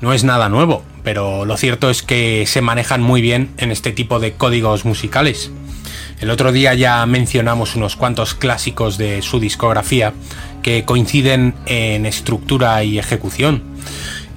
No 0.01 0.13
es 0.13 0.23
nada 0.23 0.49
nuevo, 0.49 0.83
pero 1.03 1.45
lo 1.45 1.57
cierto 1.57 1.91
es 1.91 2.01
que 2.01 2.45
se 2.47 2.61
manejan 2.61 3.03
muy 3.03 3.21
bien 3.21 3.51
en 3.57 3.69
este 3.69 3.91
tipo 3.91 4.19
de 4.19 4.33
códigos 4.33 4.83
musicales. 4.83 5.51
El 6.21 6.31
otro 6.31 6.51
día 6.51 6.73
ya 6.73 7.05
mencionamos 7.05 7.75
unos 7.75 7.95
cuantos 7.95 8.33
clásicos 8.33 8.97
de 8.97 9.21
su 9.21 9.39
discografía 9.39 10.11
que 10.63 10.85
coinciden 10.85 11.53
en 11.67 12.07
estructura 12.07 12.83
y 12.83 12.97
ejecución. 12.97 13.61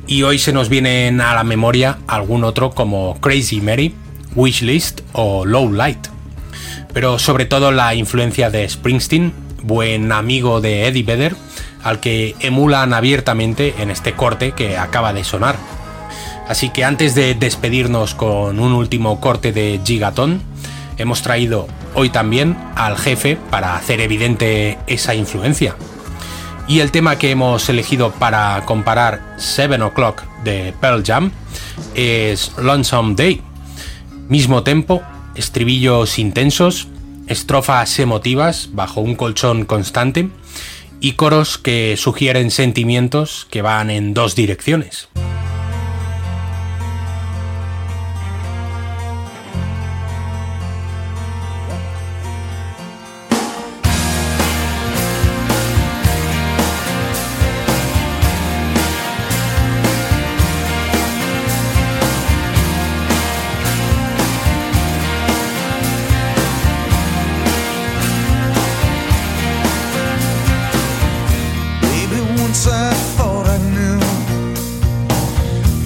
Y 0.06 0.22
hoy 0.22 0.38
se 0.38 0.52
nos 0.52 0.68
vienen 0.68 1.22
a 1.22 1.34
la 1.34 1.44
memoria 1.44 1.96
algún 2.06 2.44
otro 2.44 2.72
como 2.72 3.18
Crazy 3.22 3.62
Mary, 3.62 3.94
Wishlist 4.34 5.00
o 5.14 5.46
Low 5.46 5.72
Light. 5.72 6.08
Pero 6.92 7.18
sobre 7.18 7.46
todo 7.46 7.72
la 7.72 7.94
influencia 7.94 8.50
de 8.50 8.68
Springsteen, 8.68 9.47
buen 9.62 10.12
amigo 10.12 10.60
de 10.60 10.86
Eddie 10.86 11.02
Vedder, 11.02 11.36
al 11.82 12.00
que 12.00 12.34
emulan 12.40 12.92
abiertamente 12.92 13.74
en 13.78 13.90
este 13.90 14.12
corte 14.12 14.52
que 14.52 14.76
acaba 14.76 15.12
de 15.12 15.24
sonar. 15.24 15.56
Así 16.48 16.70
que 16.70 16.84
antes 16.84 17.14
de 17.14 17.34
despedirnos 17.34 18.14
con 18.14 18.58
un 18.58 18.72
último 18.72 19.20
corte 19.20 19.52
de 19.52 19.80
Gigaton, 19.84 20.40
hemos 20.96 21.22
traído 21.22 21.68
hoy 21.94 22.10
también 22.10 22.56
al 22.74 22.96
jefe 22.96 23.36
para 23.50 23.76
hacer 23.76 24.00
evidente 24.00 24.78
esa 24.86 25.14
influencia. 25.14 25.76
Y 26.66 26.80
el 26.80 26.90
tema 26.90 27.16
que 27.16 27.30
hemos 27.30 27.68
elegido 27.68 28.12
para 28.12 28.62
comparar 28.66 29.34
Seven 29.38 29.82
O'Clock 29.82 30.22
de 30.44 30.74
Pearl 30.80 31.02
Jam 31.04 31.32
es 31.94 32.52
Lonesome 32.58 33.14
Day. 33.14 33.40
Mismo 34.28 34.62
tempo, 34.62 35.02
estribillos 35.34 36.18
intensos, 36.18 36.88
estrofas 37.28 37.98
emotivas 37.98 38.70
bajo 38.72 39.00
un 39.00 39.14
colchón 39.14 39.64
constante 39.64 40.28
y 41.00 41.12
coros 41.12 41.58
que 41.58 41.96
sugieren 41.96 42.50
sentimientos 42.50 43.46
que 43.50 43.62
van 43.62 43.90
en 43.90 44.14
dos 44.14 44.34
direcciones. 44.34 45.08
I 72.66 72.92
thought 73.16 73.46
I 73.46 73.58
knew 73.58 74.00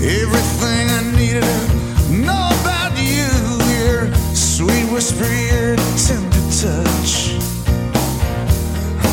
everything 0.03 0.89
I 0.89 1.03
needed 1.17 1.43
to 1.43 2.13
know 2.13 2.49
about 2.61 2.97
you. 2.97 3.29
Your 3.77 4.15
sweet 4.35 4.91
whisper, 4.91 5.77
tender 6.07 6.45
touch. 6.49 7.37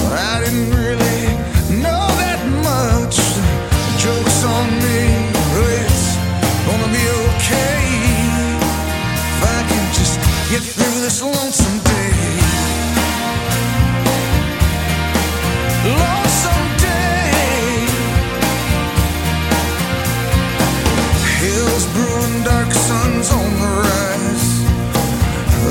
I 0.09 0.41
didn't 0.43 0.71
really 0.71 1.21
know 1.83 2.07
that 2.23 2.41
much. 2.63 3.17
Jokes 3.99 4.43
on 4.45 4.67
me, 4.79 5.01
but 5.53 5.67
it's 5.83 6.15
gonna 6.65 6.89
be 6.95 7.05
okay 7.27 7.81
if 9.35 9.43
I 9.43 9.59
can 9.67 9.93
just 9.93 10.15
get 10.49 10.63
through 10.63 11.01
this 11.01 11.21
lonesome. 11.21 11.88
on 23.27 23.53
the 23.59 23.67
rise. 23.83 24.63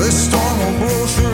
This 0.05 0.27
storm 0.27 0.59
will 0.59 0.87
blow 0.87 1.05
through. 1.07 1.28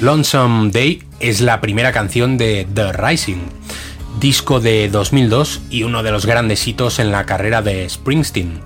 Lonesome 0.00 0.70
Day 0.70 1.02
es 1.20 1.42
la 1.42 1.60
primera 1.60 1.92
canción 1.92 2.38
de 2.38 2.66
The 2.74 2.92
Rising, 2.94 3.36
disco 4.18 4.58
de 4.58 4.88
2002 4.88 5.60
y 5.68 5.82
uno 5.82 6.02
de 6.02 6.10
los 6.10 6.24
grandes 6.24 6.66
hitos 6.66 6.98
en 6.98 7.12
la 7.12 7.26
carrera 7.26 7.60
de 7.60 7.86
Springsteen. 7.86 8.62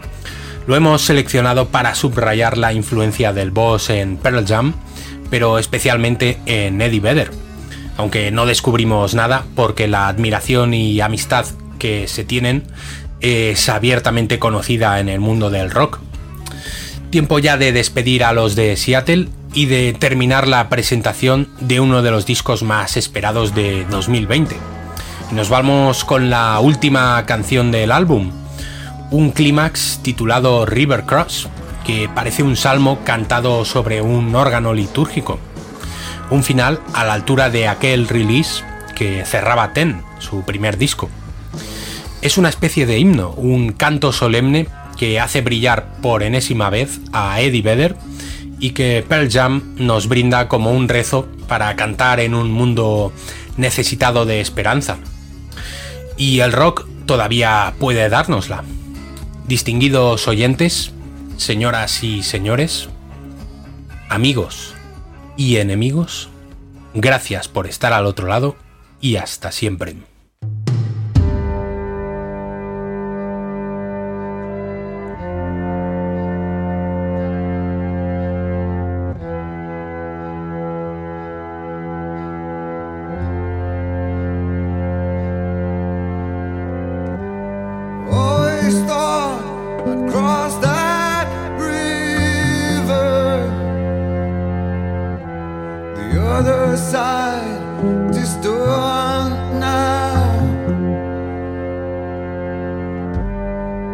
Lo 0.68 0.76
hemos 0.76 1.02
seleccionado 1.02 1.70
para 1.70 1.96
subrayar 1.96 2.56
la 2.56 2.72
influencia 2.72 3.32
del 3.32 3.50
boss 3.50 3.90
en 3.90 4.16
Pearl 4.16 4.46
Jam, 4.46 4.74
pero 5.28 5.58
especialmente 5.58 6.38
en 6.46 6.80
Eddie 6.80 7.00
Vedder, 7.00 7.32
aunque 7.96 8.30
no 8.30 8.46
descubrimos 8.46 9.16
nada 9.16 9.44
porque 9.56 9.88
la 9.88 10.06
admiración 10.06 10.72
y 10.72 11.00
amistad 11.00 11.46
que 11.80 12.06
se 12.06 12.22
tienen 12.22 12.62
es 13.20 13.68
abiertamente 13.68 14.38
conocida 14.38 15.00
en 15.00 15.08
el 15.08 15.18
mundo 15.18 15.50
del 15.50 15.72
rock. 15.72 15.98
Tiempo 17.14 17.38
ya 17.38 17.56
de 17.56 17.70
despedir 17.70 18.24
a 18.24 18.32
los 18.32 18.56
de 18.56 18.76
Seattle 18.76 19.28
y 19.52 19.66
de 19.66 19.92
terminar 19.92 20.48
la 20.48 20.68
presentación 20.68 21.48
de 21.60 21.78
uno 21.78 22.02
de 22.02 22.10
los 22.10 22.26
discos 22.26 22.64
más 22.64 22.96
esperados 22.96 23.54
de 23.54 23.84
2020. 23.84 24.56
nos 25.30 25.48
vamos 25.48 26.04
con 26.04 26.28
la 26.28 26.58
última 26.58 27.24
canción 27.24 27.70
del 27.70 27.92
álbum, 27.92 28.32
un 29.12 29.30
clímax 29.30 30.00
titulado 30.02 30.66
River 30.66 31.04
Cross, 31.04 31.48
que 31.86 32.10
parece 32.12 32.42
un 32.42 32.56
salmo 32.56 32.98
cantado 33.04 33.64
sobre 33.64 34.02
un 34.02 34.34
órgano 34.34 34.74
litúrgico. 34.74 35.38
Un 36.30 36.42
final 36.42 36.80
a 36.94 37.04
la 37.04 37.12
altura 37.12 37.48
de 37.48 37.68
aquel 37.68 38.08
release 38.08 38.64
que 38.96 39.24
cerraba 39.24 39.72
Ten, 39.72 40.02
su 40.18 40.42
primer 40.42 40.78
disco. 40.78 41.08
Es 42.22 42.38
una 42.38 42.48
especie 42.48 42.86
de 42.86 42.98
himno, 42.98 43.30
un 43.36 43.70
canto 43.70 44.10
solemne 44.12 44.66
que 44.94 45.20
hace 45.20 45.40
brillar 45.40 45.96
por 46.00 46.22
enésima 46.22 46.70
vez 46.70 47.00
a 47.12 47.40
Eddie 47.40 47.62
Vedder 47.62 47.96
y 48.58 48.70
que 48.70 49.04
Pearl 49.06 49.30
Jam 49.30 49.74
nos 49.76 50.08
brinda 50.08 50.48
como 50.48 50.72
un 50.72 50.88
rezo 50.88 51.28
para 51.48 51.74
cantar 51.76 52.20
en 52.20 52.34
un 52.34 52.50
mundo 52.50 53.12
necesitado 53.56 54.24
de 54.24 54.40
esperanza. 54.40 54.98
Y 56.16 56.40
el 56.40 56.52
rock 56.52 56.86
todavía 57.06 57.74
puede 57.78 58.08
dárnosla. 58.08 58.64
Distinguidos 59.46 60.26
oyentes, 60.28 60.92
señoras 61.36 62.02
y 62.02 62.22
señores, 62.22 62.88
amigos 64.08 64.74
y 65.36 65.56
enemigos, 65.56 66.30
gracias 66.94 67.48
por 67.48 67.66
estar 67.66 67.92
al 67.92 68.06
otro 68.06 68.28
lado 68.28 68.56
y 69.00 69.16
hasta 69.16 69.52
siempre. 69.52 70.13
is 98.24 98.34
done 98.36 99.60
now. 99.60 100.24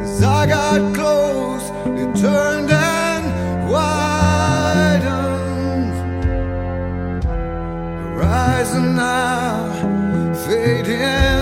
As 0.03 0.23
I 0.23 0.47
got 0.47 0.95
close, 0.95 1.67
it 2.01 2.11
turned 2.23 2.71
and 2.71 3.25
widened. 3.73 4.75
Rising 8.21 8.95
now 8.95 9.57
fading. 10.45 11.40